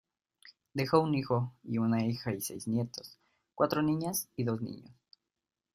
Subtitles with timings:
[0.73, 3.19] Dejó un hijo y una hija y seis nietos,
[3.53, 4.91] cuatro niñas y dos niños.